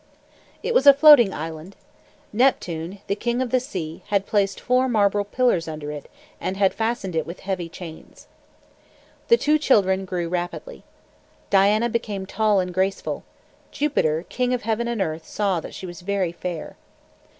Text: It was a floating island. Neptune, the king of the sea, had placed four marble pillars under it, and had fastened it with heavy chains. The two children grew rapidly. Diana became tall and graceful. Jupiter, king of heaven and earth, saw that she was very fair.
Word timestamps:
It 0.63 0.73
was 0.73 0.87
a 0.87 0.95
floating 0.95 1.31
island. 1.31 1.75
Neptune, 2.33 3.01
the 3.05 3.15
king 3.15 3.39
of 3.39 3.51
the 3.51 3.59
sea, 3.59 4.01
had 4.07 4.25
placed 4.25 4.59
four 4.59 4.89
marble 4.89 5.23
pillars 5.23 5.67
under 5.67 5.91
it, 5.91 6.09
and 6.39 6.57
had 6.57 6.73
fastened 6.73 7.15
it 7.15 7.27
with 7.27 7.41
heavy 7.41 7.69
chains. 7.69 8.25
The 9.27 9.37
two 9.37 9.59
children 9.59 10.05
grew 10.05 10.27
rapidly. 10.27 10.83
Diana 11.51 11.87
became 11.87 12.25
tall 12.25 12.59
and 12.59 12.73
graceful. 12.73 13.23
Jupiter, 13.69 14.25
king 14.27 14.55
of 14.55 14.63
heaven 14.63 14.87
and 14.87 15.03
earth, 15.03 15.27
saw 15.27 15.59
that 15.59 15.75
she 15.75 15.85
was 15.85 16.01
very 16.01 16.31
fair. 16.31 16.77